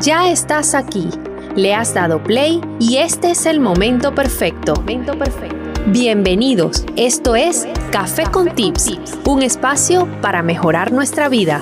[0.00, 1.10] Ya estás aquí,
[1.56, 4.72] le has dado play y este es el momento perfecto.
[4.76, 5.56] Momento perfecto.
[5.88, 11.60] Bienvenidos, esto es Café con Tips, un espacio para mejorar nuestra vida.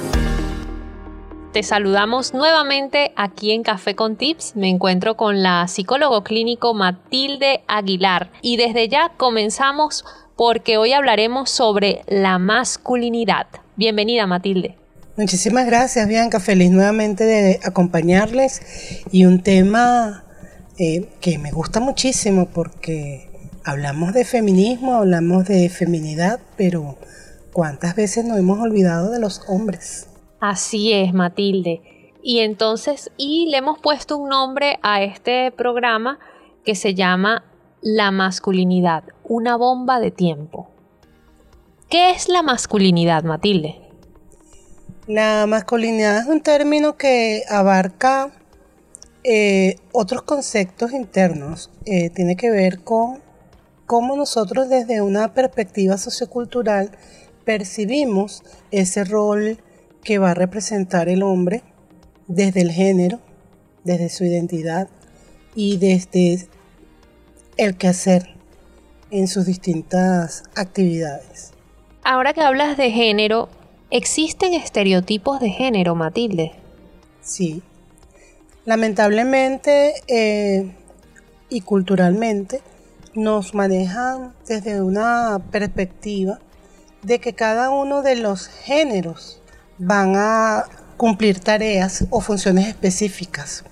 [1.53, 4.55] Te saludamos nuevamente aquí en Café con Tips.
[4.55, 10.05] Me encuentro con la psicólogo clínico Matilde Aguilar y desde ya comenzamos
[10.37, 13.49] porque hoy hablaremos sobre la masculinidad.
[13.75, 14.77] Bienvenida Matilde.
[15.19, 16.39] Muchísimas gracias, Bianca.
[16.39, 18.63] Feliz nuevamente de acompañarles
[19.11, 20.23] y un tema
[20.79, 23.29] eh, que me gusta muchísimo porque
[23.65, 26.99] hablamos de feminismo, hablamos de feminidad, pero
[27.53, 30.09] ¿cuántas veces nos hemos olvidado de los hombres?
[30.39, 31.83] Así es, Matilde.
[32.23, 36.21] Y entonces, y le hemos puesto un nombre a este programa
[36.65, 37.43] que se llama
[37.83, 40.71] La masculinidad, una bomba de tiempo.
[41.91, 43.88] ¿Qué es la masculinidad, Matilde?
[45.09, 48.31] La masculinidad es un término que abarca
[49.25, 51.71] eh, otros conceptos internos.
[51.87, 53.23] Eh, tiene que ver con
[53.87, 56.91] cómo nosotros desde una perspectiva sociocultural
[57.47, 59.57] percibimos ese rol
[60.05, 61.63] que va a representar el hombre
[62.27, 63.19] desde el género,
[63.85, 64.89] desde su identidad
[65.55, 66.49] y desde
[67.57, 68.35] el quehacer
[69.11, 71.55] en sus distintas actividades.
[72.05, 73.49] Ahora que hablas de género,
[73.91, 76.53] ¿Existen estereotipos de género, Matilde?
[77.23, 77.63] Sí.
[78.67, 80.75] Lamentablemente eh,
[81.49, 82.61] y culturalmente
[83.15, 86.39] nos manejan desde una perspectiva
[87.03, 89.41] de que cada uno de los géneros
[89.79, 90.65] van a
[90.99, 93.65] cumplir tareas o funciones específicas.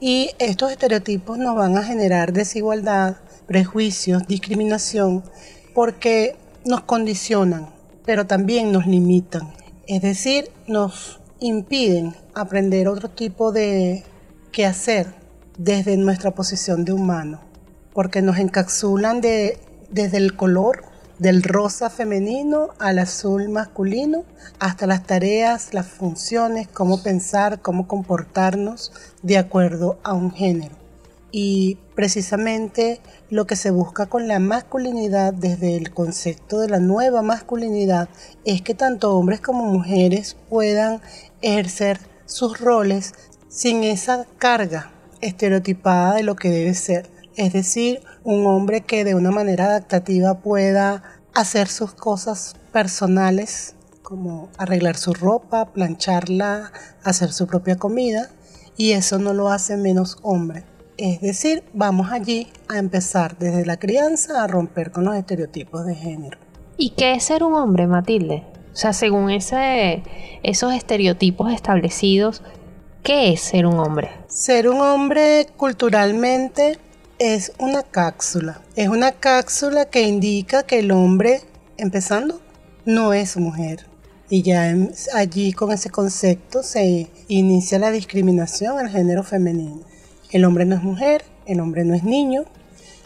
[0.00, 5.22] Y estos estereotipos nos van a generar desigualdad, prejuicios, discriminación,
[5.72, 7.68] porque nos condicionan
[8.04, 9.52] pero también nos limitan.
[9.86, 14.04] Es decir, nos impiden aprender otro tipo de
[14.52, 15.14] qué hacer
[15.58, 17.40] desde nuestra posición de humano,
[17.92, 19.58] porque nos encapsulan de,
[19.90, 20.84] desde el color
[21.18, 24.24] del rosa femenino al azul masculino,
[24.58, 30.74] hasta las tareas, las funciones, cómo pensar, cómo comportarnos de acuerdo a un género.
[31.30, 37.22] Y precisamente lo que se busca con la masculinidad desde el concepto de la nueva
[37.22, 38.08] masculinidad
[38.44, 41.00] es que tanto hombres como mujeres puedan
[41.40, 43.14] ejercer sus roles
[43.48, 47.10] sin esa carga estereotipada de lo que debe ser.
[47.36, 51.02] Es decir, un hombre que de una manera adaptativa pueda
[51.34, 58.30] hacer sus cosas personales como arreglar su ropa, plancharla, hacer su propia comida
[58.76, 60.64] y eso no lo hace menos hombre.
[61.02, 65.96] Es decir, vamos allí a empezar desde la crianza a romper con los estereotipos de
[65.96, 66.38] género.
[66.76, 68.44] ¿Y qué es ser un hombre, Matilde?
[68.72, 70.04] O sea, según ese,
[70.44, 72.44] esos estereotipos establecidos,
[73.02, 74.12] ¿qué es ser un hombre?
[74.28, 76.78] Ser un hombre culturalmente
[77.18, 78.62] es una cápsula.
[78.76, 81.40] Es una cápsula que indica que el hombre,
[81.78, 82.40] empezando,
[82.84, 83.88] no es mujer.
[84.30, 84.72] Y ya
[85.16, 89.90] allí con ese concepto se inicia la discriminación al género femenino.
[90.32, 92.44] El hombre no es mujer, el hombre no es niño,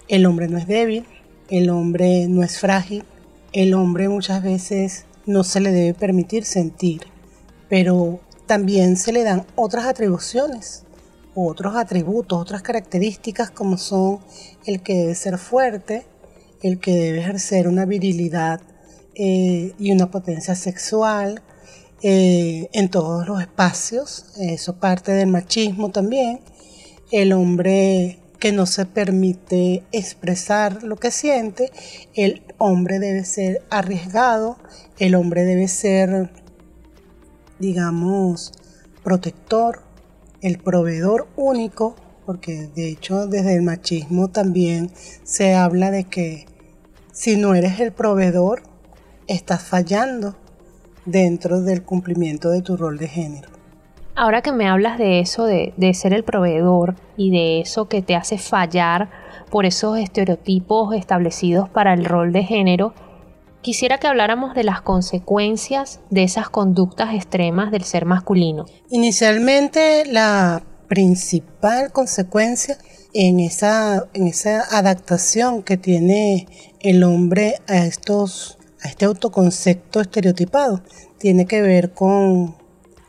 [0.06, 1.04] el hombre no es débil,
[1.50, 3.04] el hombre no es frágil,
[3.52, 7.02] el hombre muchas veces no se le debe permitir sentir,
[7.68, 10.84] pero también se le dan otras atribuciones,
[11.34, 14.20] otros atributos, otras características como son
[14.64, 16.06] el que debe ser fuerte,
[16.62, 18.60] el que debe ejercer una virilidad
[19.16, 21.42] eh, y una potencia sexual
[22.02, 26.40] eh, en todos los espacios, eso parte del machismo también,
[27.10, 31.70] el hombre que no se permite expresar lo que siente,
[32.14, 34.58] el hombre debe ser arriesgado,
[34.98, 36.30] el hombre debe ser,
[37.58, 38.52] digamos,
[39.02, 39.82] protector,
[40.42, 41.96] el proveedor único,
[42.26, 44.90] porque de hecho desde el machismo también
[45.22, 46.46] se habla de que
[47.12, 48.62] si no eres el proveedor,
[49.26, 50.36] estás fallando
[51.06, 53.55] dentro del cumplimiento de tu rol de género.
[54.18, 58.16] Ahora que me hablas de eso, de, ser el proveedor y de eso que te
[58.16, 59.10] hace fallar
[59.50, 62.94] por esos estereotipos establecidos para el rol de género,
[63.60, 68.64] quisiera que habláramos de las consecuencias de esas conductas extremas del ser masculino.
[68.88, 72.78] Inicialmente, la principal consecuencia
[73.12, 76.46] en esa, en esa adaptación que tiene
[76.80, 80.80] el hombre a, estos, a este autoconcepto estereotipado
[81.18, 82.56] tiene que ver con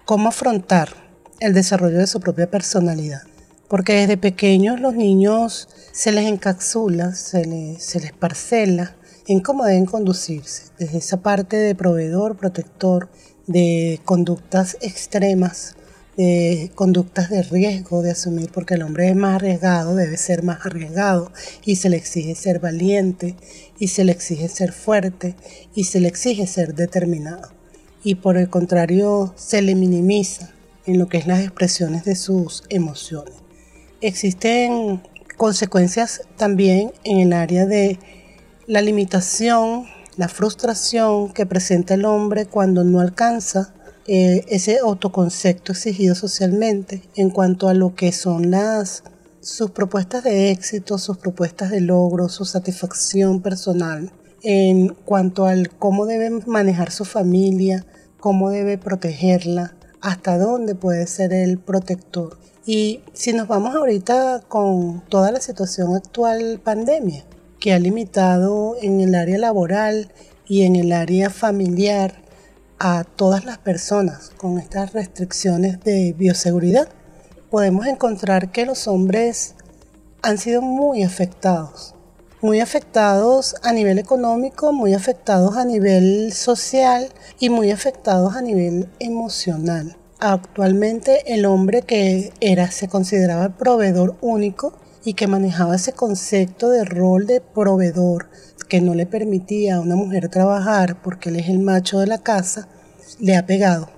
[0.07, 1.06] cómo afrontar
[1.39, 3.21] el desarrollo de su propia personalidad.
[3.67, 8.95] Porque desde pequeños los niños se les encapsula, se les, parcela
[9.27, 13.09] en cómo deben conducirse, desde esa parte de proveedor, protector,
[13.45, 15.75] de conductas extremas,
[16.15, 20.65] de conductas de riesgo de asumir, porque el hombre es más arriesgado, debe ser más
[20.65, 21.31] arriesgado
[21.65, 23.35] y se le exige ser valiente
[23.77, 25.35] y se le exige ser fuerte
[25.75, 27.49] y se le exige ser determinado.
[28.01, 30.53] Y por el contrario, se le minimiza
[30.87, 33.35] en lo que es las expresiones de sus emociones.
[34.01, 35.01] Existen
[35.37, 37.99] consecuencias también en el área de
[38.65, 39.85] la limitación,
[40.15, 43.73] la frustración que presenta el hombre cuando no alcanza
[44.07, 49.03] eh, ese autoconcepto exigido socialmente en cuanto a lo que son las
[49.41, 54.11] sus propuestas de éxito, sus propuestas de logro, su satisfacción personal,
[54.43, 57.85] en cuanto al cómo debe manejar su familia,
[58.19, 62.37] cómo debe protegerla, hasta dónde puede ser el protector.
[62.65, 67.23] Y si nos vamos ahorita con toda la situación actual pandemia,
[67.59, 70.11] que ha limitado en el área laboral
[70.47, 72.21] y en el área familiar
[72.79, 76.89] a todas las personas con estas restricciones de bioseguridad,
[77.49, 79.55] podemos encontrar que los hombres
[80.21, 81.95] han sido muy afectados,
[82.41, 88.89] muy afectados a nivel económico, muy afectados a nivel social y muy afectados a nivel
[88.99, 89.97] emocional.
[90.19, 94.73] Actualmente el hombre que era se consideraba el proveedor único
[95.03, 98.29] y que manejaba ese concepto de rol de proveedor
[98.67, 102.17] que no le permitía a una mujer trabajar porque él es el macho de la
[102.17, 102.67] casa,
[103.19, 103.89] le ha pegado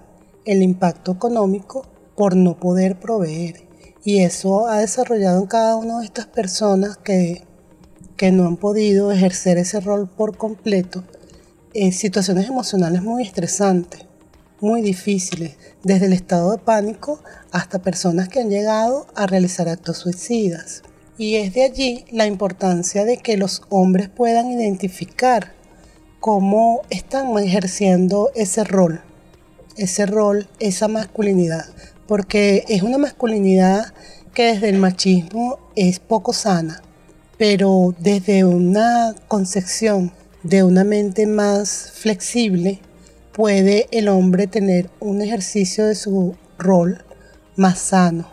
[0.45, 3.68] el impacto económico por no poder proveer.
[4.03, 7.44] Y eso ha desarrollado en cada una de estas personas que,
[8.19, 11.06] que no han podido ejercer ese rol por completo
[11.74, 14.01] en situaciones emocionales muy estresantes,
[14.60, 17.21] muy difíciles, desde el estado de pánico
[17.54, 20.83] hasta personas que han llegado a realizar actos suicidas.
[21.18, 25.54] Y es de allí la importancia de que los hombres puedan identificar
[26.19, 29.01] cómo están ejerciendo ese rol,
[29.77, 31.68] ese rol, esa masculinidad,
[32.06, 33.94] porque es una masculinidad
[34.33, 36.81] que desde el machismo es poco sana,
[37.39, 40.12] pero desde una concepción
[40.44, 42.81] de una mente más flexible,
[43.31, 47.06] puede el hombre tener un ejercicio de su rol
[47.56, 48.25] más sano,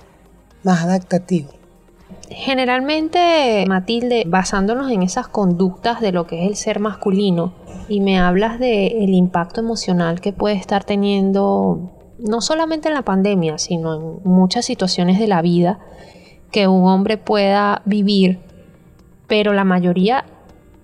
[0.64, 1.50] más adaptativo.
[2.28, 7.54] Generalmente, Matilde, basándonos en esas conductas de lo que es el ser masculino,
[7.88, 13.02] y me hablas del el impacto emocional que puede estar teniendo, no solamente en la
[13.02, 15.78] pandemia, sino en muchas situaciones de la vida
[16.50, 18.40] que un hombre pueda vivir,
[19.26, 20.24] pero la mayoría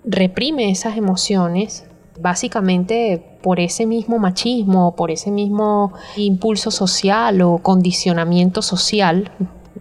[0.04, 1.84] reprime esas emociones
[2.20, 9.32] básicamente por ese mismo machismo, por ese mismo impulso social o condicionamiento social,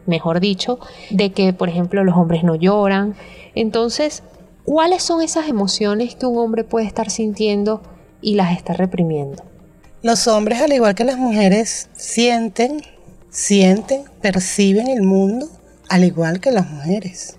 [0.06, 0.80] mejor dicho,
[1.10, 3.16] de que, por ejemplo, los hombres no lloran.
[3.54, 4.24] Entonces,
[4.64, 7.82] ¿cuáles son esas emociones que un hombre puede estar sintiendo
[8.22, 9.44] y las está reprimiendo?
[10.02, 12.82] Los hombres, al igual que las mujeres, sienten,
[13.30, 15.48] sienten, perciben el mundo,
[15.90, 17.38] al igual que las mujeres.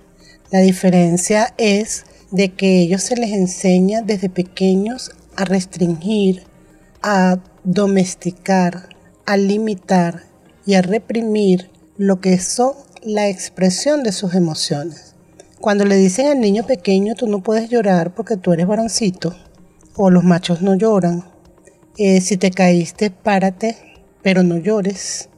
[0.53, 6.43] La diferencia es de que ellos se les enseña desde pequeños a restringir,
[7.01, 8.91] a domesticar,
[9.25, 10.25] a limitar
[10.67, 15.15] y a reprimir lo que son la expresión de sus emociones.
[15.59, 19.35] Cuando le dicen al niño pequeño, tú no puedes llorar porque tú eres varoncito,
[19.97, 21.25] o los machos no lloran,
[21.97, 23.79] eh, si te caíste, párate,
[24.23, 25.31] pero no llores,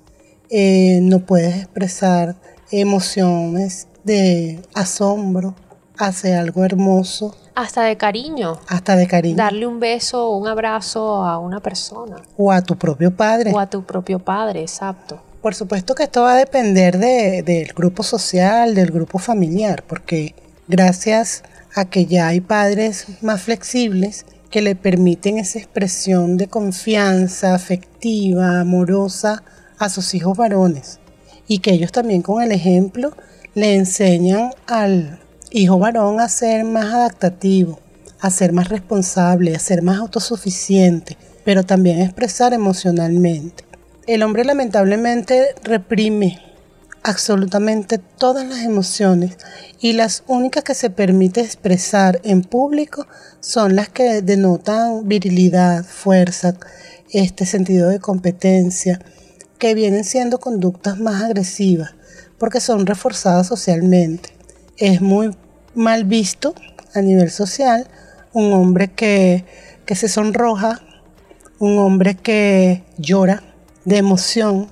[0.50, 2.34] eh, no puedes expresar
[2.72, 5.54] emociones de asombro
[5.98, 7.34] hace algo hermoso.
[7.54, 8.58] Hasta de cariño.
[8.68, 9.36] Hasta de cariño.
[9.36, 12.16] Darle un beso o un abrazo a una persona.
[12.36, 13.52] O a tu propio padre.
[13.52, 15.20] O a tu propio padre, exacto.
[15.40, 20.34] Por supuesto que esto va a depender del grupo social, del grupo familiar, porque
[20.68, 21.42] gracias
[21.74, 28.60] a que ya hay padres más flexibles que le permiten esa expresión de confianza afectiva,
[28.60, 29.42] amorosa
[29.78, 31.00] a sus hijos varones
[31.46, 33.12] y que ellos también con el ejemplo
[33.54, 35.20] le enseñan al
[35.50, 37.78] hijo varón a ser más adaptativo,
[38.20, 43.64] a ser más responsable, a ser más autosuficiente, pero también a expresar emocionalmente.
[44.08, 46.40] El hombre lamentablemente reprime
[47.04, 49.36] absolutamente todas las emociones
[49.80, 53.06] y las únicas que se permite expresar en público
[53.38, 56.54] son las que denotan virilidad, fuerza,
[57.12, 59.00] este sentido de competencia,
[59.58, 61.94] que vienen siendo conductas más agresivas
[62.38, 64.30] porque son reforzadas socialmente.
[64.76, 65.30] Es muy
[65.74, 66.54] mal visto
[66.94, 67.88] a nivel social
[68.32, 69.44] un hombre que,
[69.86, 70.80] que se sonroja,
[71.58, 73.42] un hombre que llora,
[73.84, 74.68] de emoción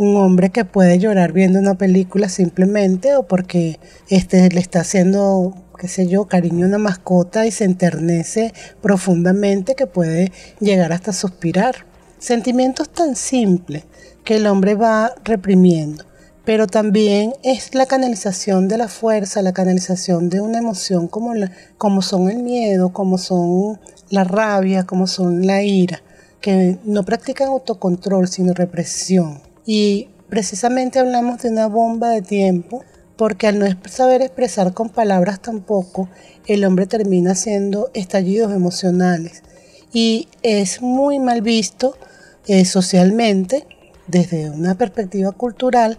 [0.00, 5.54] un hombre que puede llorar viendo una película simplemente o porque este le está haciendo
[5.80, 8.52] qué sé yo, cariño a una mascota y se enternece
[8.82, 11.86] profundamente que puede llegar hasta suspirar.
[12.18, 13.84] Sentimientos tan simples,
[14.22, 16.04] que el hombre va reprimiendo,
[16.44, 21.32] pero también es la canalización de la fuerza, la canalización de una emoción como,
[21.76, 23.78] como son el miedo, como son
[24.08, 26.02] la rabia, como son la ira,
[26.40, 29.40] que no practican autocontrol, sino represión.
[29.66, 32.82] Y precisamente hablamos de una bomba de tiempo,
[33.16, 36.08] porque al no saber expresar con palabras tampoco,
[36.46, 39.42] el hombre termina haciendo estallidos emocionales.
[39.92, 41.96] Y es muy mal visto
[42.46, 43.66] eh, socialmente,
[44.06, 45.98] desde una perspectiva cultural,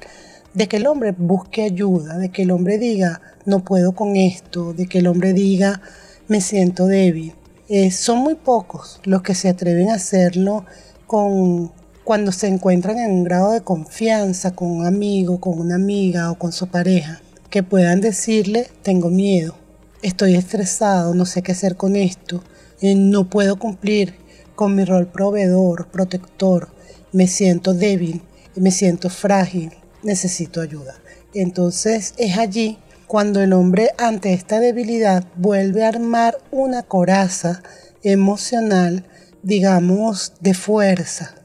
[0.54, 4.74] de que el hombre busque ayuda, de que el hombre diga, no puedo con esto,
[4.74, 5.82] de que el hombre diga,
[6.28, 7.34] me siento débil.
[7.70, 10.66] Eh, son muy pocos los que se atreven a hacerlo
[11.08, 11.72] con,
[12.04, 16.38] cuando se encuentran en un grado de confianza con un amigo, con una amiga o
[16.38, 19.56] con su pareja, que puedan decirle, tengo miedo,
[20.02, 22.44] estoy estresado, no sé qué hacer con esto,
[22.82, 24.16] eh, no puedo cumplir
[24.56, 26.70] con mi rol proveedor, protector,
[27.14, 28.22] me siento débil,
[28.56, 29.72] me siento frágil,
[30.04, 30.96] necesito ayuda.
[31.34, 32.78] Entonces es allí
[33.08, 37.62] cuando el hombre ante esta debilidad vuelve a armar una coraza
[38.04, 39.06] emocional,
[39.44, 41.36] digamos, de fuerza,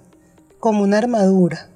[0.61, 1.69] como una armadura,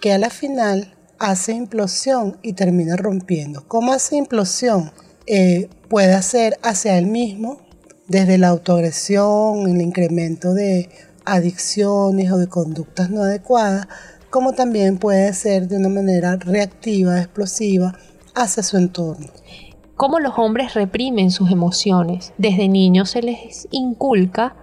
[0.00, 3.66] que a la final hace implosión y termina rompiendo.
[3.68, 4.92] ¿Cómo hace implosión?
[5.26, 7.60] Eh, puede hacer hacia él mismo,
[8.08, 10.88] desde la autoagresión, el incremento de
[11.24, 13.86] adicciones o de conductas no adecuadas,
[14.30, 17.94] como también puede ser de una manera reactiva, explosiva
[18.34, 19.26] hacia su entorno.
[19.96, 22.32] ¿Cómo los hombres reprimen sus emociones?
[22.38, 24.56] Desde niños se les inculca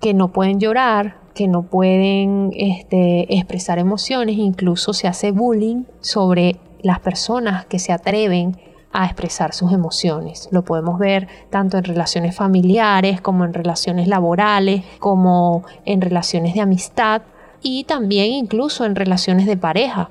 [0.00, 6.56] que no pueden llorar, que no pueden este, expresar emociones, incluso se hace bullying sobre
[6.82, 8.56] las personas que se atreven
[8.92, 10.48] a expresar sus emociones.
[10.50, 16.60] Lo podemos ver tanto en relaciones familiares como en relaciones laborales, como en relaciones de
[16.60, 17.22] amistad
[17.62, 20.10] y también incluso en relaciones de pareja.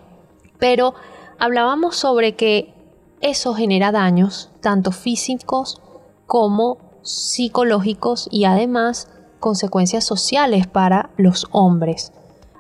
[0.59, 0.93] Pero
[1.39, 2.73] hablábamos sobre que
[3.21, 5.81] eso genera daños, tanto físicos
[6.25, 9.07] como psicológicos y además
[9.39, 12.13] consecuencias sociales para los hombres.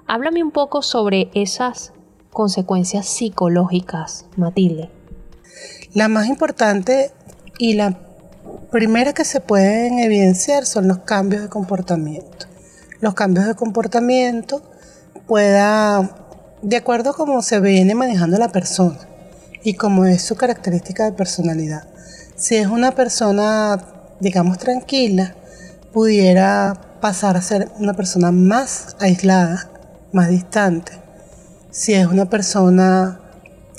[0.07, 1.93] Háblame un poco sobre esas
[2.31, 4.89] consecuencias psicológicas, Matilde.
[5.93, 7.11] La más importante
[7.57, 7.97] y la
[8.71, 12.47] primera que se pueden evidenciar son los cambios de comportamiento.
[12.99, 14.61] Los cambios de comportamiento
[15.31, 16.09] pueda,
[16.61, 18.99] de acuerdo a cómo se viene manejando la persona
[19.63, 21.87] y cómo es su característica de personalidad.
[22.35, 23.81] Si es una persona,
[24.19, 25.33] digamos, tranquila,
[25.93, 29.71] pudiera pasar a ser una persona más aislada,
[30.11, 30.91] más distante.
[31.69, 33.21] Si es una persona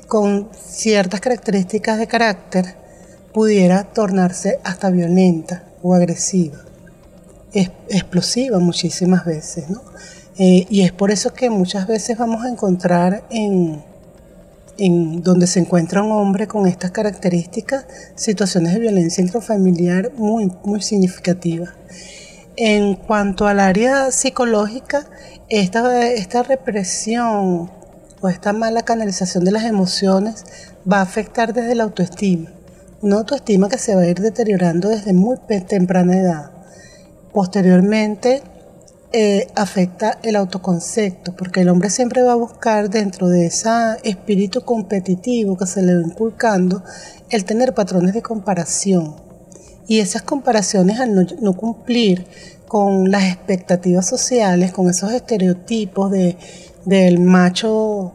[0.09, 2.77] con ciertas características de carácter,
[3.35, 6.61] pudiera tornarse hasta violenta o agresiva,
[7.53, 9.83] explosiva muchísimas veces, ¿no?
[10.39, 13.83] Eh, y es por eso que muchas veces vamos a encontrar en,
[14.79, 17.85] en donde se encuentra un hombre con estas características
[18.15, 21.71] situaciones de violencia intrafamiliar muy, muy significativas.
[22.57, 25.07] En cuanto al área psicológica,
[25.49, 27.71] esta, esta represión
[28.21, 30.45] o esta mala canalización de las emociones
[30.91, 32.51] va a afectar desde la autoestima.
[33.03, 35.37] Una autoestima que se va a ir deteriorando desde muy
[35.67, 36.51] temprana edad.
[37.33, 38.43] Posteriormente,
[39.15, 43.69] eh, afecta el autoconcepto, porque el hombre siempre va a buscar dentro de ese
[44.05, 46.83] espíritu competitivo que se le va inculcando
[47.29, 49.17] el tener patrones de comparación.
[49.87, 52.25] Y esas comparaciones al no, cumplir
[52.67, 56.39] con las expectativas sociales, con esos estereotipos de,
[56.87, 58.15] del macho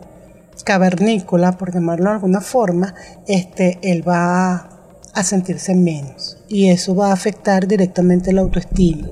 [0.64, 2.96] cavernícola, por llamarlo de alguna forma,
[3.28, 4.68] este, él va
[5.14, 6.40] a sentirse menos.
[6.50, 9.10] Y eso va a afectar directamente la autoestima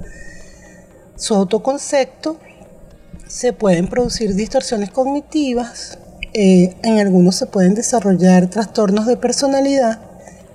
[1.16, 2.38] su autoconcepto,
[3.28, 5.98] se pueden producir distorsiones cognitivas,
[6.34, 10.00] eh, en algunos se pueden desarrollar trastornos de personalidad,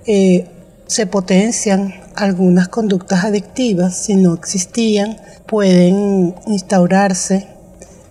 [0.05, 0.47] eh,
[0.87, 7.47] se potencian algunas conductas adictivas, si no existían, pueden instaurarse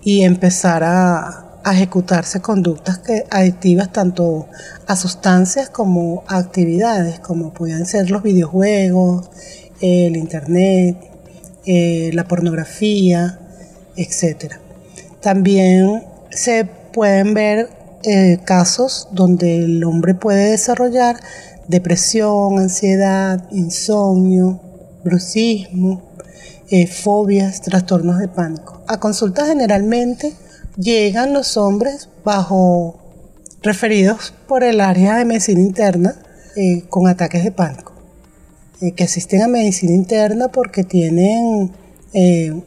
[0.02, 4.48] y empezar a, ejecutarse conductas adictivas tanto
[4.86, 9.30] a sustancias como a actividades, como pueden ser los videojuegos,
[9.82, 11.09] el internet,
[11.66, 13.38] eh, la pornografía,
[13.96, 14.54] etc.
[15.20, 17.68] También se pueden ver
[18.02, 21.16] eh, casos donde el hombre puede desarrollar
[21.68, 24.60] depresión, ansiedad, insomnio,
[25.04, 26.14] brucismo,
[26.70, 28.82] eh, fobias, trastornos de pánico.
[28.88, 30.32] A consulta generalmente
[30.76, 32.98] llegan los hombres bajo
[33.62, 36.14] referidos por el área de medicina interna
[36.88, 37.89] con ataques de pánico.
[38.80, 41.72] Eh, que asisten a medicina interna porque tienen
[42.12, 42.62] eh,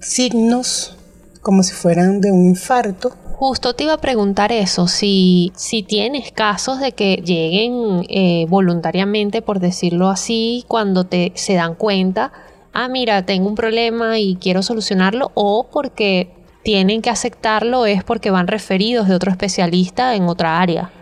[0.00, 0.96] signos
[1.42, 6.30] como si fueran de un infarto Justo te iba a preguntar eso, si, si tienes
[6.30, 12.32] casos de que lleguen eh, voluntariamente, por decirlo así, cuando te, se dan cuenta,
[12.72, 16.30] ah, mira, tengo un problema y quiero solucionarlo, o porque
[16.62, 20.92] tienen que aceptarlo es porque van referidos de otro especialista en otra área.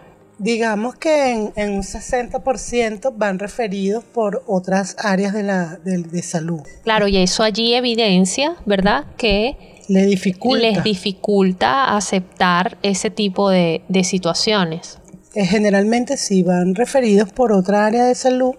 [0.43, 6.63] Digamos que en, un 60% van referidos por otras áreas de, la, de, salud.
[6.83, 9.05] Claro, y eso allí evidencia, ¿verdad?
[9.17, 9.57] Que
[9.87, 10.59] les dificulta.
[10.67, 14.99] les dificulta aceptar ese tipo de, de situaciones.
[15.35, 18.57] Eh, generalmente sí van referidos por otra área de salud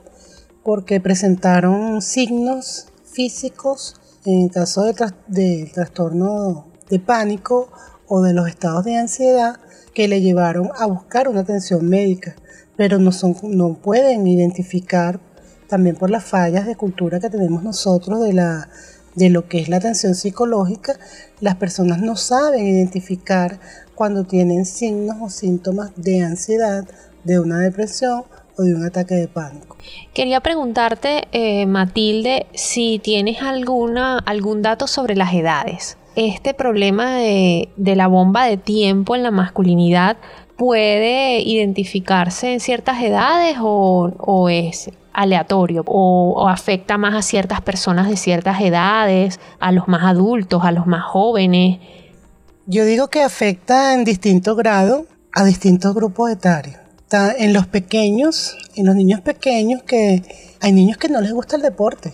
[0.63, 4.93] porque presentaron signos físicos en caso de,
[5.27, 7.69] de trastorno de pánico
[8.15, 9.55] o de los estados de ansiedad
[9.95, 12.35] que le llevaron a buscar una atención médica,
[12.75, 15.19] pero no, son, no pueden identificar
[15.67, 18.69] también por las fallas de cultura que tenemos nosotros de, la,
[19.15, 20.93] de lo que es la atención psicológica,
[21.39, 23.59] las personas no saben identificar
[23.95, 26.85] cuando tienen signos o síntomas de ansiedad,
[27.23, 29.75] de una depresión o de un ataque de pánico.
[30.13, 37.69] Quería preguntarte, eh, Matilde, si tienes alguna, algún dato sobre las edades este problema de,
[37.77, 40.17] la bomba de tiempo en la masculinidad
[40.57, 48.17] puede identificarse en ciertas edades o, es aleatorio o, afecta más a ciertas personas de
[48.17, 51.79] ciertas edades, a los más adultos, a los más jóvenes?
[52.65, 56.77] Yo digo que afecta en distinto grado a distintos grupos etarios.
[57.37, 60.23] En los pequeños, en los niños pequeños que
[60.61, 62.13] hay niños que no les gusta el deporte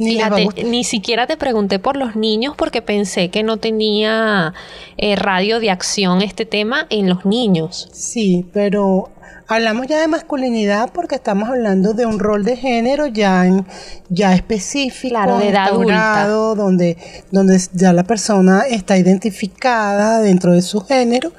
[0.00, 0.18] ni,
[0.64, 4.54] ni siquiera te pregunté por los niños porque pensé que no tenía
[4.96, 7.88] eh, radio de acción este tema en los niños.
[7.92, 9.10] Sí, pero
[9.46, 13.66] hablamos ya de masculinidad porque estamos hablando de un rol de género ya en,
[14.08, 16.28] ya específico, claro, de edad adulta.
[16.28, 16.96] donde
[17.30, 21.32] donde ya la persona está identificada dentro de su género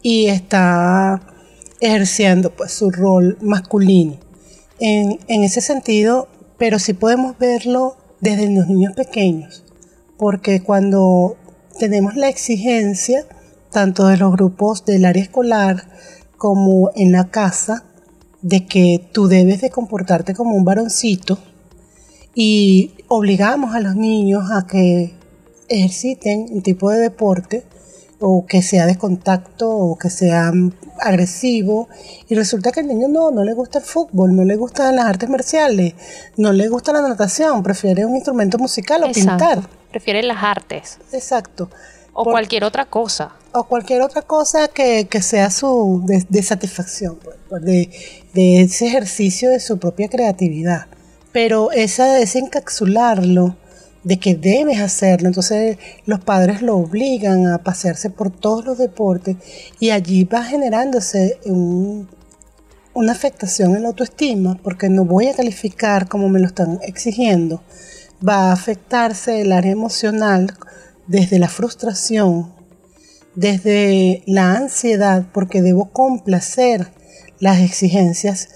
[0.00, 1.20] y está
[1.80, 4.16] ejerciendo pues su rol masculino.
[4.78, 9.64] En, en ese sentido, pero sí podemos verlo desde los niños pequeños,
[10.18, 11.36] porque cuando
[11.78, 13.24] tenemos la exigencia,
[13.70, 15.84] tanto de los grupos del área escolar
[16.36, 17.84] como en la casa,
[18.42, 21.38] de que tú debes de comportarte como un varoncito
[22.34, 25.14] y obligamos a los niños a que
[25.68, 27.64] ejerciten un tipo de deporte
[28.18, 30.52] o que sea de contacto o que sea
[31.00, 31.88] agresivo
[32.28, 35.06] y resulta que al niño no, no le gusta el fútbol, no le gustan las
[35.06, 35.94] artes marciales,
[36.36, 39.68] no le gusta la natación, prefiere un instrumento musical o pintar.
[39.90, 40.98] Prefiere las artes.
[41.12, 41.70] Exacto.
[42.12, 43.32] O cualquier otra cosa.
[43.52, 47.90] O cualquier otra cosa que, sea su de, satisfacción, pues, de,
[48.32, 50.86] de, ese ejercicio de su propia creatividad.
[51.32, 53.56] Pero esa, ese encapsularlo
[54.06, 55.26] de que debes hacerlo.
[55.26, 59.36] Entonces los padres lo obligan a pasearse por todos los deportes
[59.80, 61.40] y allí va generándose
[62.94, 67.62] una afectación en la autoestima porque no voy a calificar como me lo están exigiendo.
[68.26, 70.56] Va a afectarse el área emocional
[71.08, 72.54] desde la frustración,
[73.34, 76.92] desde la ansiedad porque debo complacer
[77.40, 78.50] las exigencias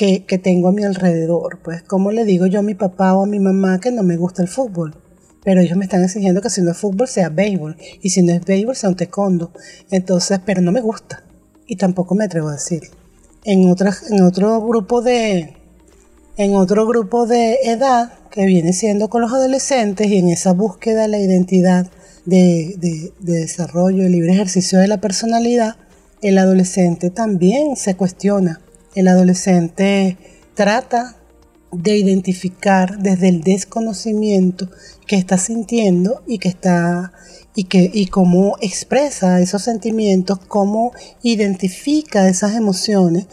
[0.00, 1.58] que, tengo a mi alrededor.
[1.62, 4.16] Pues, ¿cómo le digo yo a mi papá o a mi mamá que no me
[4.16, 4.96] gusta el fútbol?
[5.44, 7.76] Pero ellos me están exigiendo que si no es fútbol sea béisbol.
[8.00, 9.52] Y si no es béisbol sea un taekwondo.
[9.90, 11.22] Entonces, pero no me gusta.
[11.66, 12.82] Y tampoco me atrevo a decir.
[13.44, 15.54] En, en otro grupo de.
[16.38, 21.02] En otro grupo de edad que viene siendo con los adolescentes y en esa búsqueda
[21.02, 21.90] de la identidad
[22.24, 25.76] de, de, de desarrollo, el libre ejercicio de la personalidad,
[26.22, 28.60] el adolescente también se cuestiona
[28.94, 30.18] el adolescente
[30.54, 31.16] trata
[31.72, 34.68] de identificar desde el desconocimiento
[35.06, 37.12] que está sintiendo y que está
[37.54, 43.26] y que y cómo expresa esos sentimientos, cómo identifica esas emociones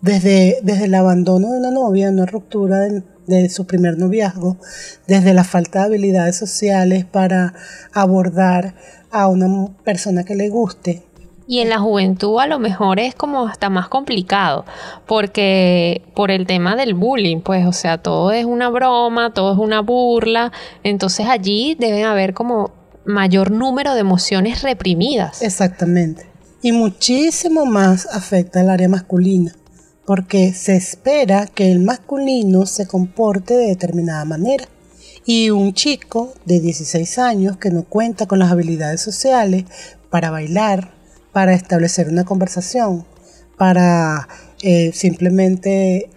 [0.00, 4.58] desde, desde el abandono de una novia, una ruptura de, de su primer noviazgo,
[5.06, 7.54] desde la falta de habilidades sociales para
[7.92, 8.74] abordar
[9.10, 11.04] a una persona que le guste,
[11.46, 14.64] y en la juventud a lo mejor es como hasta más complicado,
[15.06, 19.58] porque por el tema del bullying, pues, o sea, todo es una broma, todo es
[19.58, 20.52] una burla,
[20.82, 22.72] entonces allí deben haber como
[23.04, 25.42] mayor número de emociones reprimidas.
[25.42, 26.26] Exactamente.
[26.62, 29.54] Y muchísimo más afecta al área masculina,
[30.06, 34.66] porque se espera que el masculino se comporte de determinada manera.
[35.26, 39.64] Y un chico de 16 años que no cuenta con las habilidades sociales
[40.10, 40.93] para bailar,
[41.34, 43.04] para establecer una conversación,
[43.58, 44.28] para
[44.62, 46.08] eh, simplemente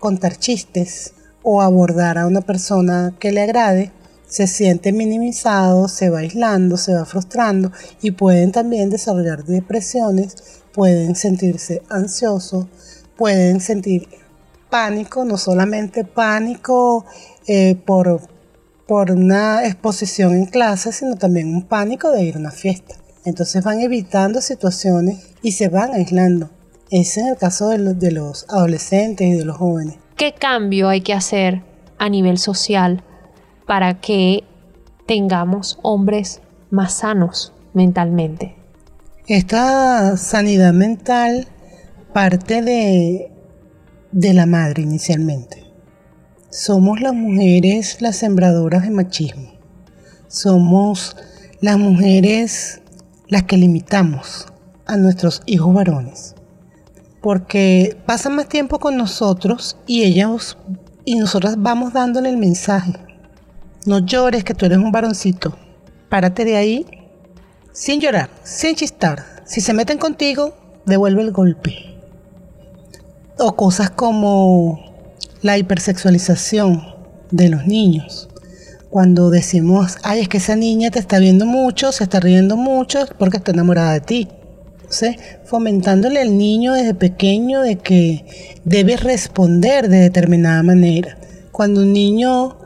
[0.00, 3.92] contar chistes o abordar a una persona que le agrade,
[4.26, 11.16] se siente minimizado, se va aislando, se va frustrando y pueden también desarrollar depresiones, pueden
[11.16, 12.66] sentirse ansiosos,
[13.14, 14.08] pueden sentir
[14.70, 17.04] pánico, no solamente pánico
[17.46, 18.22] eh, por,
[18.86, 23.01] por una exposición en clase, sino también un pánico de ir a una fiesta.
[23.24, 26.50] Entonces van evitando situaciones y se van aislando.
[26.90, 29.96] Ese es el caso de de los adolescentes y de los jóvenes.
[30.16, 31.62] ¿Qué cambio hay que hacer
[31.98, 33.02] a nivel social
[33.66, 34.44] para que
[35.06, 38.56] tengamos hombres más sanos mentalmente.
[39.26, 41.46] Esta sanidad mental
[42.12, 43.30] parte de,
[44.10, 45.64] de la madre inicialmente.
[46.50, 49.52] Somos las mujeres las sembradoras de machismo.
[50.28, 51.16] Somos
[51.60, 52.81] las mujeres
[53.28, 54.46] las que limitamos
[54.86, 56.34] a nuestros hijos varones.
[57.20, 60.58] Porque pasan más tiempo con nosotros y ellos
[61.04, 62.94] y nosotras vamos dándole el mensaje
[63.84, 65.56] no llores que tú eres un varoncito.
[66.08, 66.86] Párate de ahí
[67.72, 69.42] sin llorar, sin chistar.
[69.44, 70.54] Si se meten contigo,
[70.86, 71.98] devuelve el golpe.
[73.38, 74.78] O cosas como
[75.40, 76.94] la hipersexualización
[77.32, 78.28] de los niños.
[78.92, 83.06] Cuando decimos, ay, es que esa niña te está viendo mucho, se está riendo mucho,
[83.18, 84.28] porque está enamorada de ti.
[84.74, 88.26] Entonces, fomentándole al niño desde pequeño de que
[88.66, 91.16] debe responder de determinada manera.
[91.52, 92.58] Cuando un niño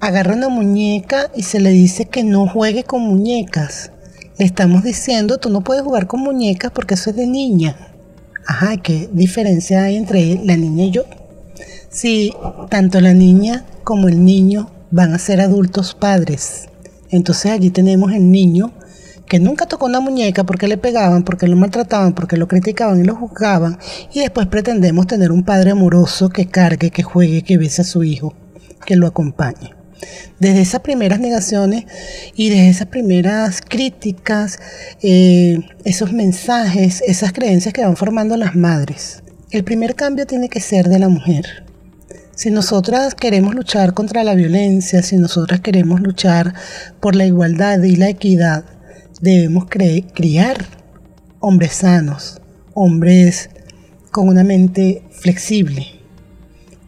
[0.00, 3.90] agarra una muñeca y se le dice que no juegue con muñecas.
[4.36, 7.74] Le estamos diciendo, tú no puedes jugar con muñecas porque eso es de niña.
[8.46, 11.04] Ajá, ¿qué diferencia hay entre la niña y yo?
[11.88, 12.34] Si
[12.68, 16.68] tanto la niña como el niño van a ser adultos padres,
[17.10, 18.72] entonces allí tenemos el niño
[19.26, 23.04] que nunca tocó una muñeca porque le pegaban, porque lo maltrataban, porque lo criticaban y
[23.04, 23.78] lo juzgaban,
[24.12, 28.02] y después pretendemos tener un padre amoroso que cargue, que juegue, que bese a su
[28.02, 28.34] hijo,
[28.84, 29.74] que lo acompañe.
[30.40, 31.84] Desde esas primeras negaciones
[32.34, 34.58] y desde esas primeras críticas,
[35.00, 39.22] eh, esos mensajes, esas creencias que van formando las madres,
[39.52, 41.69] el primer cambio tiene que ser de la mujer.
[42.40, 46.54] Si nosotras queremos luchar contra la violencia, si nosotras queremos luchar
[46.98, 48.64] por la igualdad y la equidad,
[49.20, 50.64] debemos criar
[51.40, 52.40] hombres sanos,
[52.72, 53.50] hombres
[54.10, 55.86] con una mente flexible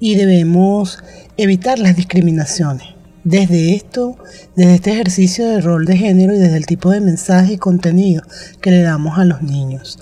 [0.00, 1.04] y debemos
[1.36, 2.88] evitar las discriminaciones
[3.22, 4.16] desde esto,
[4.56, 8.22] desde este ejercicio de rol de género y desde el tipo de mensaje y contenido
[8.62, 9.98] que le damos a los niños.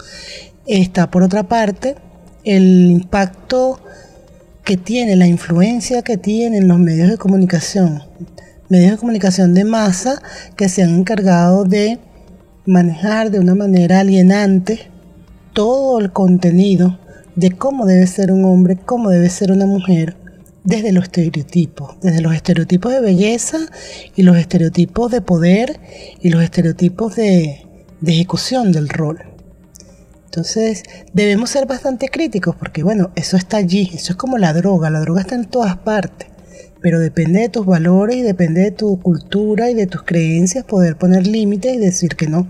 [0.64, 1.96] Está por otra parte
[2.44, 3.80] el impacto
[4.64, 8.02] que tiene, la influencia que tienen los medios de comunicación,
[8.68, 10.22] medios de comunicación de masa
[10.56, 11.98] que se han encargado de
[12.66, 14.90] manejar de una manera alienante
[15.52, 16.98] todo el contenido
[17.36, 20.16] de cómo debe ser un hombre, cómo debe ser una mujer,
[20.64, 23.58] desde los estereotipos, desde los estereotipos de belleza
[24.14, 25.80] y los estereotipos de poder
[26.20, 27.66] y los estereotipos de,
[28.06, 29.20] ejecución del rol.
[30.30, 34.88] Entonces debemos ser bastante críticos porque bueno, eso está allí, eso es como la droga,
[34.88, 36.28] la droga está en todas partes,
[36.80, 40.96] pero depende de tus valores y depende de tu cultura y de tus creencias poder
[40.96, 42.46] poner límites y decir que no.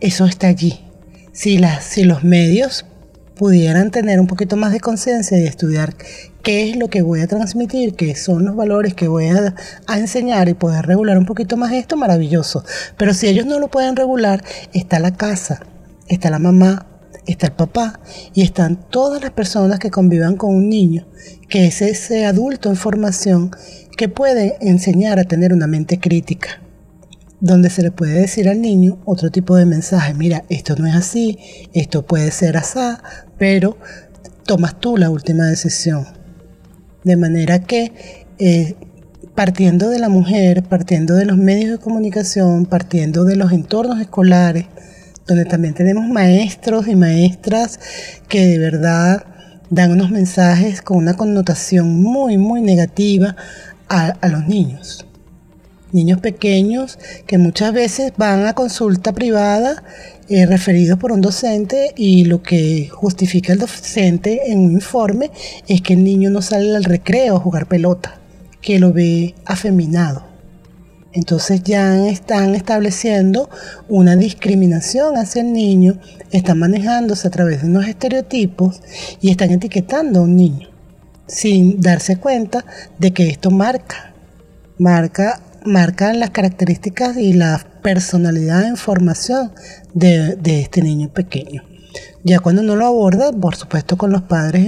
[0.00, 0.80] Eso está allí.
[1.30, 2.86] Si, si los medios
[3.34, 5.94] pudieran tener un poquito más de conciencia y estudiar
[6.42, 9.54] qué es lo que voy a transmitir, qué son los valores que voy a,
[9.94, 12.64] enseñar y poder regular un poquito más esto, maravilloso.
[12.96, 14.42] Pero si ellos no lo pueden regular,
[14.72, 15.60] está la casa,
[16.08, 16.86] está la mamá,
[17.26, 18.00] está el papá
[18.34, 21.06] y están todas las personas que convivan con un niño,
[21.48, 23.50] que es ese adulto en formación
[23.96, 26.60] que puede enseñar a tener una mente crítica
[27.40, 30.94] donde se le puede decir al niño otro tipo de mensaje, mira, esto no es
[30.94, 31.38] así,
[31.74, 32.78] esto puede ser así,
[33.38, 33.76] pero
[34.44, 36.06] tomas tú la última decisión.
[37.04, 38.74] De manera que eh,
[39.34, 44.66] partiendo de la mujer, partiendo de los medios de comunicación, partiendo de los entornos escolares,
[45.26, 47.80] donde también tenemos maestros y maestras
[48.28, 49.24] que de verdad
[49.70, 53.36] dan unos mensajes con una connotación muy, muy negativa
[53.88, 55.06] a los niños
[55.92, 59.82] niños pequeños que muchas veces van a consulta privada
[60.28, 65.30] eh, referidos por un docente y lo que justifica el docente en un informe
[65.68, 68.18] es que el niño no sale al recreo a jugar pelota,
[68.60, 70.25] que lo ve afeminado.
[71.16, 73.48] Entonces ya están estableciendo
[73.88, 75.98] una discriminación hacia el niño,
[76.30, 78.82] están manejándose a través de unos estereotipos
[79.22, 80.68] y están etiquetando a un niño
[81.26, 82.66] sin darse cuenta
[82.98, 84.12] de que esto marca,
[84.78, 89.52] marca las características y la personalidad en formación
[89.94, 91.62] de, este niño pequeño.
[92.24, 94.66] Ya cuando uno lo aborda, por supuesto con los padres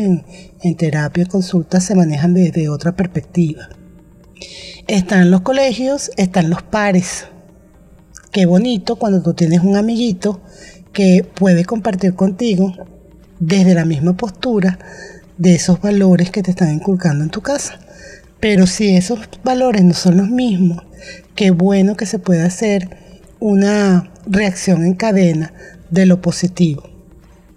[0.63, 3.69] en, terapia y consulta se manejan desde otra perspectiva.
[4.89, 7.27] Están los colegios, están los pares.
[8.33, 10.41] Qué bonito cuando tú tienes un amiguito
[10.93, 12.73] que puede compartir contigo
[13.39, 14.79] desde la misma postura
[15.37, 17.79] de esos valores que te están inculcando en tu casa.
[18.41, 20.83] Pero si esos valores no son los mismos,
[21.35, 22.89] qué bueno que se pueda hacer
[23.41, 25.53] una reacción en cadena
[25.91, 26.89] de lo positivo.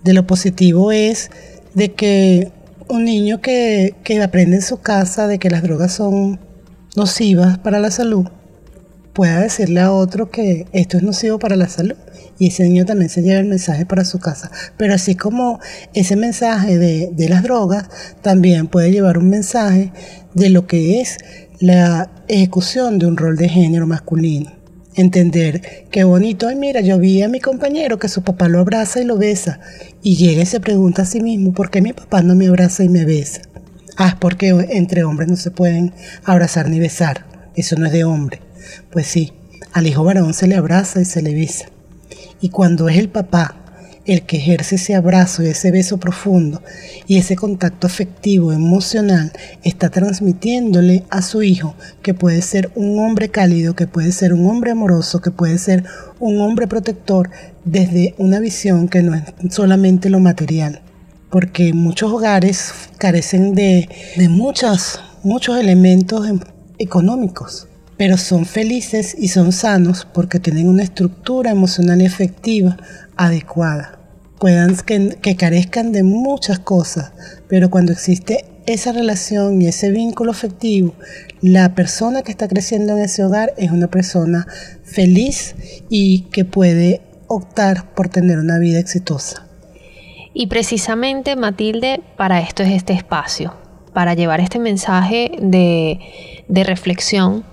[0.03, 1.31] De lo positivo es
[1.75, 2.51] de que
[2.89, 6.50] un niño que, que aprende en su casa de que las drogas son
[6.95, 8.25] nocivas para la salud,
[9.13, 11.97] pueda decirle a otro que esto es nocivo para la salud
[12.39, 14.51] y ese niño también se lleva el mensaje para su casa.
[14.77, 15.59] Pero así como
[15.93, 17.89] ese mensaje de, de las drogas,
[18.21, 19.91] también puede llevar un mensaje
[20.33, 21.17] de lo que es
[21.59, 24.51] la ejecución de un rol de género masculino.
[24.95, 28.99] Entender qué bonito, ay mira, yo vi a mi compañero que su papá lo abraza
[28.99, 29.59] y lo besa
[30.03, 32.83] y llega y se pregunta a sí mismo, ¿por qué mi papá no me abraza
[32.83, 33.41] y me besa?
[33.97, 37.25] Ah, porque entre hombres no se pueden abrazar ni besar,
[37.55, 38.41] eso no es de hombre.
[38.91, 39.33] Pues sí,
[39.73, 41.65] al hijo varón se le abraza y se le besa.
[42.39, 43.55] Y cuando es el papá
[44.05, 46.61] el que ejerce ese abrazo y ese beso profundo
[47.07, 49.31] y ese contacto afectivo, emocional,
[49.63, 54.49] está transmitiéndole a su hijo que puede ser un hombre cálido, que puede ser un
[54.49, 55.83] hombre amoroso, que puede ser
[56.19, 57.29] un hombre protector
[57.63, 60.81] desde una visión que no es solamente lo material.
[61.31, 66.39] Porque muchos hogares carecen de, de muchos, muchos elementos em,
[66.77, 67.67] económicos
[68.01, 72.75] pero son felices y son sanos porque tienen una estructura emocional efectiva
[73.15, 73.99] adecuada.
[74.39, 77.11] Puedan que, que carezcan de muchas cosas,
[77.47, 80.95] pero cuando existe esa relación y ese vínculo afectivo,
[81.41, 84.47] la persona que está creciendo en ese hogar es una persona
[84.83, 85.53] feliz
[85.87, 89.50] y que puede optar por tener una vida exitosa.
[90.33, 93.53] Y precisamente, Matilde, para esto es este espacio,
[93.93, 95.99] para llevar este mensaje de,
[96.47, 97.43] de reflexión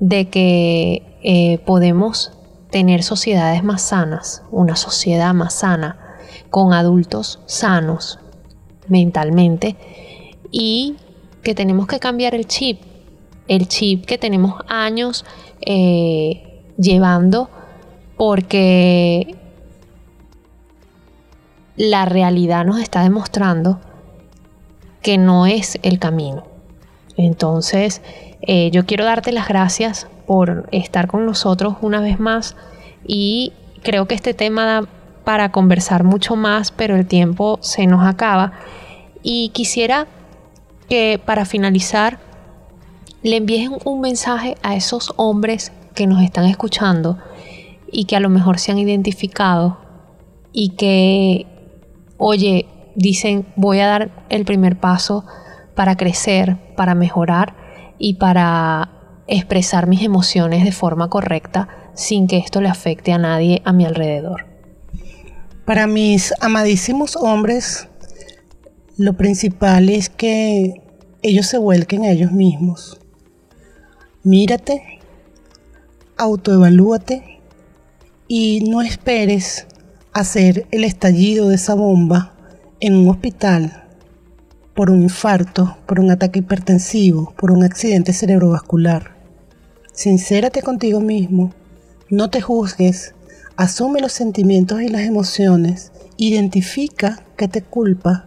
[0.00, 2.32] de que eh, podemos
[2.70, 5.98] tener sociedades más sanas, una sociedad más sana,
[6.50, 8.18] con adultos sanos
[8.88, 9.76] mentalmente
[10.50, 10.96] y
[11.42, 12.80] que tenemos que cambiar el chip,
[13.48, 15.24] el chip que tenemos años
[15.60, 17.50] eh, llevando
[18.16, 19.36] porque
[21.76, 23.80] la realidad nos está demostrando
[25.02, 26.44] que no es el camino.
[27.16, 28.02] Entonces,
[28.42, 32.56] eh, yo quiero darte las gracias por estar con nosotros una vez más
[33.06, 34.88] y creo que este tema da
[35.24, 38.52] para conversar mucho más, pero el tiempo se nos acaba.
[39.22, 40.06] Y quisiera
[40.88, 42.20] que para finalizar
[43.22, 47.18] le envíes un mensaje a esos hombres que nos están escuchando
[47.90, 49.78] y que a lo mejor se han identificado
[50.52, 51.46] y que,
[52.18, 55.24] oye, dicen voy a dar el primer paso
[55.74, 57.54] para crecer, para mejorar
[57.98, 58.90] y para
[59.28, 63.84] expresar mis emociones de forma correcta sin que esto le afecte a nadie a mi
[63.84, 64.46] alrededor.
[65.64, 67.88] Para mis amadísimos hombres,
[68.96, 70.74] lo principal es que
[71.22, 73.00] ellos se vuelquen a ellos mismos.
[74.22, 75.00] Mírate,
[76.16, 77.40] autoevalúate
[78.28, 79.65] y no esperes
[80.20, 82.32] hacer el estallido de esa bomba
[82.80, 83.84] en un hospital
[84.74, 89.14] por un infarto, por un ataque hipertensivo, por un accidente cerebrovascular.
[89.92, 91.52] Sincérate contigo mismo,
[92.08, 93.14] no te juzgues,
[93.56, 98.26] asume los sentimientos y las emociones, identifica qué te culpa,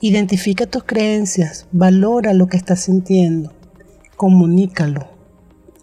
[0.00, 3.52] identifica tus creencias, valora lo que estás sintiendo,
[4.16, 5.08] comunícalo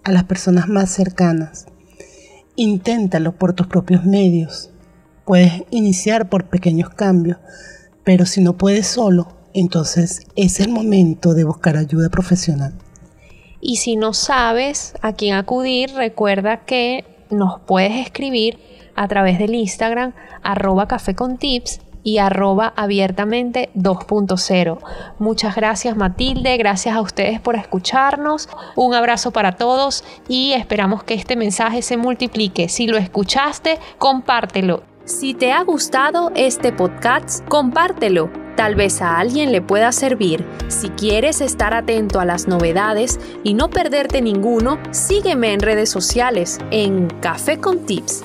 [0.04, 1.68] a las personas más cercanas.
[2.56, 4.72] Inténtalo por tus propios medios.
[5.26, 7.38] Puedes iniciar por pequeños cambios,
[8.04, 12.74] pero si no puedes solo, entonces es el momento de buscar ayuda profesional.
[13.60, 18.60] Y si no sabes a quién acudir, recuerda que nos puedes escribir
[18.96, 20.88] a través del Instagram arroba
[22.04, 24.78] y arroba abiertamente 2.0.
[25.18, 31.16] Muchas gracias Matilde, gracias a ustedes por escucharnos, un abrazo para todos y esperamos que
[31.16, 32.70] este mensaje se multiplique.
[32.70, 34.95] Si lo escuchaste, compártelo.
[35.06, 40.46] Si te ha gustado este podcast, compártelo Tal vez a alguien le pueda servir.
[40.70, 46.60] Si quieres estar atento a las novedades y no perderte ninguno, sígueme en redes sociales
[46.72, 48.24] en Café con Tips